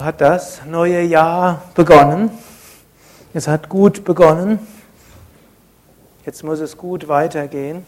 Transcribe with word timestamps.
hat 0.00 0.20
das 0.20 0.64
neue 0.64 1.02
Jahr 1.02 1.60
begonnen. 1.74 2.30
Es 3.34 3.48
hat 3.48 3.68
gut 3.68 4.04
begonnen. 4.04 4.60
Jetzt 6.24 6.44
muss 6.44 6.60
es 6.60 6.76
gut 6.76 7.08
weitergehen, 7.08 7.84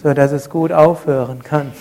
so 0.00 0.14
dass 0.14 0.30
es 0.30 0.48
gut 0.48 0.70
aufhören 0.70 1.42
kann. 1.42 1.72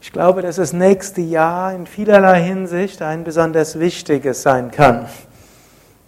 Ich 0.00 0.10
glaube, 0.10 0.40
dass 0.40 0.56
das 0.56 0.72
nächste 0.72 1.20
Jahr 1.20 1.74
in 1.74 1.86
vielerlei 1.86 2.42
Hinsicht 2.42 3.02
ein 3.02 3.24
besonders 3.24 3.78
wichtiges 3.78 4.40
sein 4.40 4.70
kann. 4.70 5.04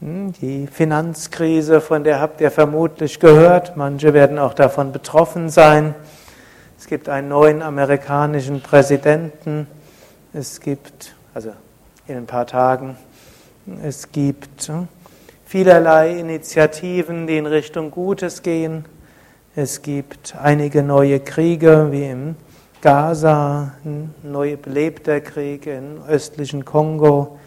Hm, 0.00 0.32
die 0.40 0.66
Finanzkrise, 0.66 1.82
von 1.82 2.04
der 2.04 2.20
habt 2.20 2.40
ihr 2.40 2.50
vermutlich 2.50 3.20
gehört. 3.20 3.76
Manche 3.76 4.14
werden 4.14 4.38
auch 4.38 4.54
davon 4.54 4.92
betroffen 4.92 5.50
sein. 5.50 5.94
Es 6.78 6.86
gibt 6.86 7.10
einen 7.10 7.28
neuen 7.28 7.60
amerikanischen 7.60 8.62
Präsidenten. 8.62 9.66
Es 10.32 10.62
gibt, 10.62 11.14
also 11.34 11.50
in 12.06 12.16
ein 12.16 12.26
paar 12.26 12.46
Tagen, 12.46 12.96
es 13.84 14.10
gibt 14.10 14.72
vielerlei 15.44 16.18
Initiativen, 16.18 17.26
die 17.26 17.36
in 17.36 17.44
Richtung 17.44 17.90
Gutes 17.90 18.42
gehen. 18.42 18.86
Es 19.54 19.82
gibt 19.82 20.34
einige 20.40 20.82
neue 20.82 21.20
Kriege, 21.20 21.88
wie 21.90 22.06
im 22.06 22.36
Gaza, 22.80 23.74
ein 23.84 24.14
neu 24.22 24.56
belebter 24.56 25.20
Krieg 25.20 25.66
im 25.66 26.02
östlichen 26.08 26.64
Kongo, 26.64 27.38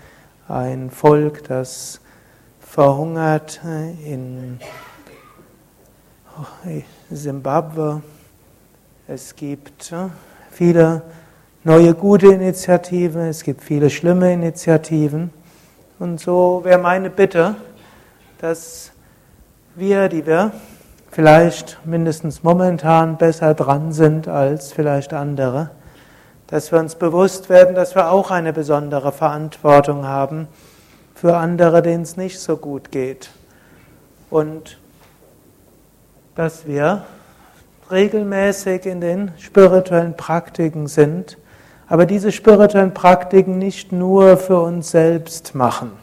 ein 0.48 0.92
Volk, 0.92 1.46
das 1.46 2.00
verhungert 2.74 3.62
in 4.04 4.60
Simbabwe. 7.12 8.02
Es 9.08 9.36
gibt 9.36 9.94
viele 10.50 11.04
neue 11.64 11.94
gute 11.94 12.30
Initiativen, 12.30 13.28
es 13.28 13.44
gibt 13.44 13.62
viele 13.62 13.92
schlimme 13.92 14.34
Initiativen. 14.34 15.30
Und 16.00 16.20
so 16.20 16.62
wäre 16.64 16.80
meine 16.80 17.12
Bitte, 17.12 17.54
dass 18.40 18.92
wir, 19.76 20.10
die 20.10 20.26
wir 20.26 20.52
vielleicht 21.12 21.78
mindestens 21.86 22.42
momentan 22.42 23.20
besser 23.20 23.54
dran 23.54 23.94
sind 23.94 24.28
als 24.28 24.74
vielleicht 24.74 25.14
andere, 25.14 25.70
dass 26.48 26.72
wir 26.72 26.80
uns 26.80 26.96
bewusst 26.96 27.50
werden, 27.50 27.76
dass 27.76 27.94
wir 27.94 28.10
auch 28.10 28.32
eine 28.32 28.52
besondere 28.52 29.12
Verantwortung 29.12 30.08
haben 30.08 30.48
für 31.24 31.38
andere, 31.38 31.82
denen 31.82 32.04
es 32.04 32.18
nicht 32.18 32.38
so 32.38 32.58
gut 32.58 32.92
geht. 32.92 33.30
Und 34.30 34.78
dass 36.36 36.68
wir 36.68 37.06
regelmäßig 37.90 38.86
in 38.86 39.00
den 39.00 39.32
spirituellen 39.40 40.18
Praktiken 40.18 40.88
sind, 40.88 41.38
aber 41.88 42.06
diese 42.06 42.34
spirituellen 42.34 42.94
Praktiken 42.94 43.58
nicht 43.58 43.94
nur 43.94 44.36
für 44.36 44.60
uns 44.60 44.92
selbst 44.92 45.56
machen. 45.56 45.94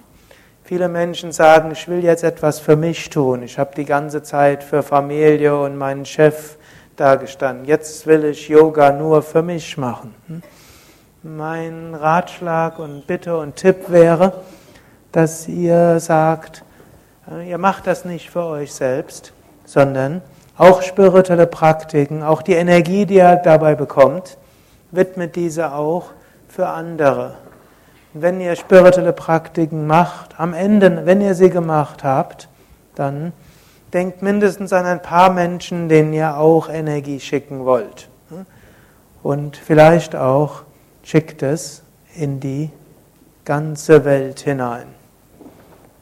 Viele 0.65 0.89
Menschen 0.89 1.33
sagen, 1.33 1.71
ich 1.73 1.87
will 1.87 2.03
jetzt 2.03 2.25
etwas 2.25 2.59
für 2.59 2.77
mich 2.77 3.11
tun. 3.11 3.43
Ich 3.43 3.59
habe 3.59 3.75
die 3.77 3.85
ganze 3.85 4.23
Zeit 4.23 4.65
für 4.65 4.83
Familie 4.83 5.55
und 5.61 5.77
meinen 5.77 6.07
Chef 6.07 6.57
dagestanden. 6.97 7.67
Jetzt 7.67 8.07
will 8.07 8.25
ich 8.25 8.49
Yoga 8.49 8.91
nur 8.91 9.21
für 9.21 9.43
mich 9.43 9.77
machen. 9.77 10.15
Hm? 10.29 10.43
Mein 11.23 11.95
Ratschlag 11.95 12.79
und 12.79 13.07
Bitte 13.07 13.37
und 13.37 13.57
Tipp 13.57 13.91
wäre, 13.91 14.33
dass 15.13 15.49
ihr 15.49 16.01
sagt, 16.01 16.65
äh, 17.31 17.49
ihr 17.49 17.59
macht 17.59 17.87
das 17.87 18.05
nicht 18.05 18.31
für 18.31 18.45
euch 18.45 18.73
selbst, 18.73 19.33
sondern 19.65 20.23
auch 20.57 20.83
spirituelle 20.83 21.47
Praktiken, 21.47 22.23
auch 22.23 22.43
die 22.43 22.53
Energie, 22.53 23.07
die 23.07 23.15
ihr 23.15 23.37
dabei 23.37 23.75
bekommt, 23.75 24.37
widmet 24.91 25.37
diese 25.37 25.73
auch 25.73 26.11
für 26.49 26.69
andere. 26.69 27.35
Wenn 28.13 28.41
ihr 28.41 28.57
spirituelle 28.57 29.13
Praktiken 29.13 29.87
macht, 29.87 30.39
am 30.39 30.53
Ende, 30.53 31.07
wenn 31.07 31.21
ihr 31.21 31.35
sie 31.35 31.51
gemacht 31.51 32.05
habt, 32.05 32.49
dann 32.95 33.33
denkt 33.93 34.23
mindestens 34.23 34.73
an 34.73 34.85
ein 34.85 35.01
paar 35.01 35.33
Menschen, 35.33 35.89
denen 35.89 36.13
ihr 36.13 36.37
auch 36.37 36.69
Energie 36.69 37.21
schicken 37.21 37.65
wollt. 37.65 38.09
Und 39.23 39.57
vielleicht 39.57 40.17
auch 40.17 40.63
schickt 41.03 41.43
es 41.43 41.83
in 42.15 42.41
die 42.41 42.71
ganze 43.45 44.05
Welt 44.05 44.41
hinein. 44.41 45.00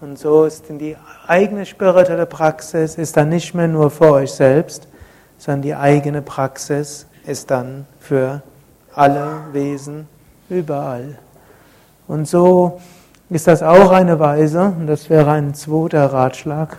Und 0.00 0.16
so 0.16 0.44
ist 0.44 0.66
die 0.68 0.96
eigene 1.26 1.66
spirituelle 1.66 2.26
Praxis 2.26 2.94
ist 2.94 3.16
dann 3.16 3.30
nicht 3.30 3.52
mehr 3.52 3.66
nur 3.66 3.90
für 3.90 4.12
euch 4.12 4.30
selbst, 4.30 4.86
sondern 5.38 5.62
die 5.62 5.74
eigene 5.74 6.22
Praxis 6.22 7.06
ist 7.26 7.50
dann 7.50 7.84
für 7.98 8.42
alle 8.94 9.40
Wesen 9.52 10.06
überall. 10.48 11.18
Und 12.06 12.28
so 12.28 12.80
ist 13.28 13.48
das 13.48 13.60
auch 13.60 13.90
eine 13.90 14.20
Weise, 14.20 14.72
und 14.78 14.86
das 14.86 15.10
wäre 15.10 15.32
ein 15.32 15.52
zweiter 15.54 16.06
Ratschlag. 16.06 16.76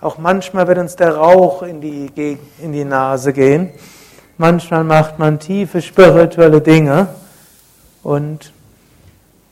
Auch 0.00 0.16
manchmal 0.18 0.68
wird 0.68 0.78
uns 0.78 0.94
der 0.94 1.16
Rauch 1.16 1.62
in 1.62 1.80
die, 1.80 2.38
in 2.60 2.72
die 2.72 2.84
Nase 2.84 3.32
gehen. 3.32 3.70
Manchmal 4.38 4.84
macht 4.84 5.18
man 5.18 5.40
tiefe 5.40 5.82
spirituelle 5.82 6.60
Dinge 6.60 7.08
und 8.02 8.52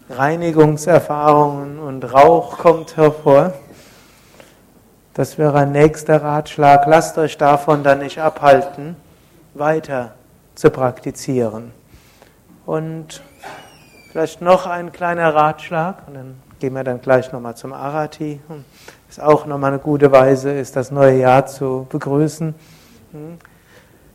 Reinigungserfahrungen 0.08 1.78
und 1.78 2.02
Rauch 2.12 2.58
kommt 2.58 2.96
hervor. 2.96 3.52
Das 5.14 5.38
wäre 5.38 5.58
ein 5.58 5.72
nächster 5.72 6.22
Ratschlag. 6.22 6.86
Lasst 6.86 7.18
euch 7.18 7.36
davon 7.36 7.82
dann 7.82 7.98
nicht 8.00 8.18
abhalten, 8.18 8.96
weiter 9.54 10.12
zu 10.54 10.70
praktizieren. 10.70 11.72
Und 12.66 13.22
vielleicht 14.10 14.40
noch 14.40 14.66
ein 14.66 14.92
kleiner 14.92 15.34
Ratschlag, 15.34 16.06
und 16.06 16.14
dann 16.14 16.42
gehen 16.58 16.74
wir 16.74 16.84
dann 16.84 17.00
gleich 17.00 17.32
nochmal 17.32 17.56
zum 17.56 17.72
Arati. 17.72 18.40
Ist 19.08 19.20
auch 19.20 19.46
nochmal 19.46 19.72
eine 19.72 19.80
gute 19.80 20.12
Weise, 20.12 20.52
ist 20.52 20.76
das 20.76 20.90
neue 20.90 21.18
Jahr 21.18 21.46
zu 21.46 21.86
begrüßen. 21.88 22.54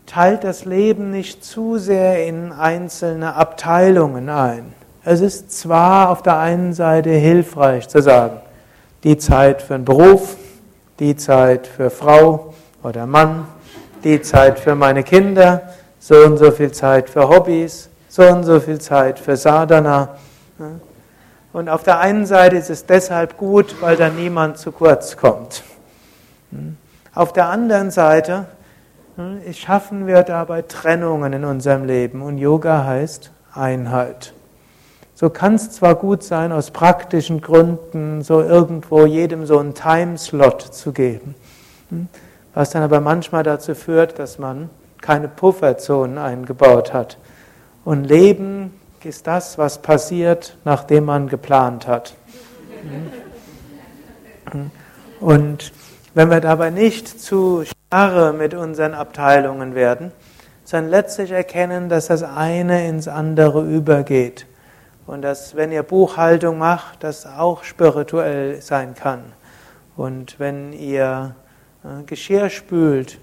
Teilt 0.05 0.43
das 0.43 0.65
Leben 0.65 1.09
nicht 1.09 1.43
zu 1.43 1.77
sehr 1.77 2.27
in 2.27 2.51
einzelne 2.51 3.35
Abteilungen 3.35 4.29
ein. 4.29 4.73
Es 5.03 5.21
ist 5.21 5.51
zwar 5.51 6.09
auf 6.09 6.21
der 6.21 6.37
einen 6.37 6.73
Seite 6.73 7.09
hilfreich 7.09 7.87
zu 7.87 8.01
sagen, 8.01 8.37
die 9.03 9.17
Zeit 9.17 9.61
für 9.61 9.75
einen 9.75 9.85
Beruf, 9.85 10.35
die 10.99 11.15
Zeit 11.15 11.67
für 11.67 11.89
Frau 11.89 12.53
oder 12.83 13.05
Mann, 13.05 13.47
die 14.03 14.21
Zeit 14.21 14.59
für 14.59 14.75
meine 14.75 15.03
Kinder, 15.03 15.73
so 15.99 16.15
und 16.17 16.37
so 16.37 16.51
viel 16.51 16.71
Zeit 16.71 17.09
für 17.09 17.27
Hobbys, 17.27 17.89
so 18.07 18.23
und 18.23 18.43
so 18.43 18.59
viel 18.59 18.79
Zeit 18.79 19.19
für 19.19 19.35
Sadhana. 19.35 20.17
Und 21.51 21.69
auf 21.69 21.83
der 21.83 21.99
einen 21.99 22.25
Seite 22.25 22.57
ist 22.57 22.69
es 22.69 22.85
deshalb 22.85 23.37
gut, 23.37 23.75
weil 23.81 23.95
da 23.95 24.09
niemand 24.09 24.57
zu 24.57 24.71
kurz 24.71 25.17
kommt. 25.17 25.63
Auf 27.13 27.33
der 27.33 27.47
anderen 27.47 27.91
Seite 27.91 28.45
schaffen 29.53 30.07
wir 30.07 30.23
dabei 30.23 30.61
Trennungen 30.61 31.33
in 31.33 31.45
unserem 31.45 31.85
Leben 31.85 32.21
und 32.21 32.37
Yoga 32.37 32.83
heißt 32.85 33.31
Einheit. 33.53 34.33
So 35.13 35.29
kann 35.29 35.55
es 35.55 35.71
zwar 35.71 35.95
gut 35.95 36.23
sein, 36.23 36.51
aus 36.51 36.71
praktischen 36.71 37.39
Gründen 37.39 38.21
so 38.21 38.41
irgendwo 38.41 39.05
jedem 39.05 39.45
so 39.45 39.57
einen 39.59 39.73
Timeslot 39.73 40.61
zu 40.61 40.91
geben, 40.91 41.35
hm, 41.89 42.09
was 42.53 42.71
dann 42.71 42.83
aber 42.83 42.99
manchmal 42.99 43.43
dazu 43.43 43.75
führt, 43.75 44.19
dass 44.19 44.39
man 44.39 44.69
keine 44.99 45.29
Pufferzonen 45.29 46.17
eingebaut 46.17 46.93
hat. 46.93 47.17
Und 47.85 48.03
Leben 48.03 48.73
ist 49.03 49.27
das, 49.27 49.57
was 49.57 49.81
passiert, 49.81 50.57
nachdem 50.65 51.05
man 51.05 51.29
geplant 51.29 51.87
hat. 51.87 52.15
Hm. 54.51 54.71
Und 55.21 55.71
wenn 56.13 56.29
wir 56.29 56.41
dabei 56.41 56.71
nicht 56.71 57.07
zu 57.21 57.63
starre 57.95 58.33
mit 58.33 58.53
unseren 58.53 58.93
Abteilungen 58.93 59.73
werden, 59.73 60.11
sondern 60.65 60.91
letztlich 60.91 61.31
erkennen, 61.31 61.87
dass 61.87 62.07
das 62.07 62.23
eine 62.23 62.85
ins 62.89 63.07
andere 63.07 63.63
übergeht. 63.63 64.47
Und 65.07 65.21
dass, 65.21 65.55
wenn 65.55 65.71
ihr 65.71 65.83
Buchhaltung 65.83 66.57
macht, 66.57 67.05
das 67.05 67.25
auch 67.25 67.63
spirituell 67.63 68.61
sein 68.61 68.95
kann. 68.95 69.21
Und 69.95 70.41
wenn 70.41 70.73
ihr 70.73 71.35
äh, 71.85 72.03
Geschirr 72.03 72.49
spült, 72.49 73.17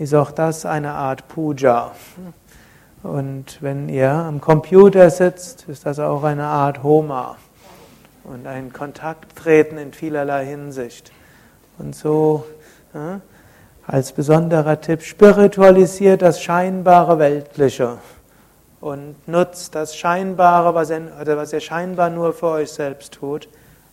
ist 0.00 0.12
auch 0.12 0.32
das 0.32 0.66
eine 0.66 0.90
Art 0.90 1.28
Puja. 1.28 1.92
Und 3.04 3.58
wenn 3.62 3.88
ihr 3.88 4.10
am 4.10 4.40
Computer 4.40 5.08
sitzt, 5.10 5.68
ist 5.68 5.86
das 5.86 6.00
auch 6.00 6.24
eine 6.24 6.46
Art 6.46 6.82
Homa 6.82 7.36
und 8.24 8.48
ein 8.48 8.72
Kontakt 8.72 9.36
treten 9.36 9.78
in 9.78 9.92
vielerlei 9.92 10.46
Hinsicht. 10.46 11.12
Und 11.78 11.94
so 11.94 12.44
ja, 12.92 13.20
als 13.86 14.12
besonderer 14.12 14.80
Tipp, 14.80 15.02
spiritualisiert 15.02 16.22
das 16.22 16.42
scheinbare 16.42 17.18
Weltliche 17.18 17.98
und 18.80 19.16
nutzt 19.28 19.74
das 19.74 19.96
Scheinbare, 19.96 20.74
was 20.74 20.90
ihr, 20.90 21.02
oder 21.20 21.36
was 21.36 21.52
ihr 21.52 21.60
scheinbar 21.60 22.10
nur 22.10 22.32
für 22.32 22.46
euch 22.46 22.72
selbst 22.72 23.14
tut, 23.14 23.48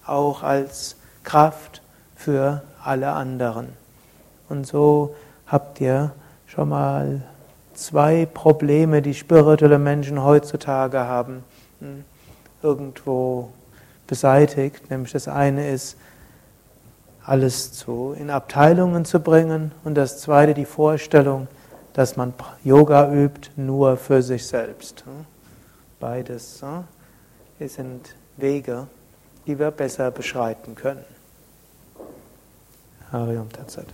auch 0.05 0.43
als 0.43 0.95
Kraft 1.23 1.81
für 2.15 2.61
alle 2.83 3.11
anderen. 3.11 3.69
Und 4.49 4.65
so 4.65 5.15
habt 5.45 5.81
ihr 5.81 6.11
schon 6.45 6.69
mal 6.69 7.21
zwei 7.73 8.25
Probleme, 8.25 9.01
die 9.01 9.13
spirituelle 9.13 9.77
Menschen 9.77 10.23
heutzutage 10.23 10.99
haben, 10.99 11.43
hm, 11.79 12.05
irgendwo 12.63 13.49
beseitigt. 14.07 14.89
Nämlich 14.89 15.11
das 15.11 15.27
eine 15.27 15.69
ist, 15.69 15.97
alles 17.27 17.73
zu, 17.73 18.15
in 18.17 18.29
Abteilungen 18.29 19.03
zu 19.03 19.19
bringen 19.19 19.73
und 19.83 19.95
das 19.95 20.21
zweite 20.21 20.53
die 20.53 20.65
Vorstellung, 20.65 21.47
dass 21.93 22.15
man 22.15 22.33
Yoga 22.63 23.11
übt 23.11 23.51
nur 23.57 23.97
für 23.97 24.21
sich 24.21 24.47
selbst. 24.47 25.03
Hm. 25.05 25.25
Beides 25.99 26.61
hm, 26.61 27.67
sind 27.67 28.15
Wege, 28.37 28.87
die 29.45 29.59
wir 29.59 29.71
besser 29.71 30.09
beschreiten 30.11 30.75
können. 30.75 31.03
Harium 33.11 33.49
Tatsat. 33.49 33.87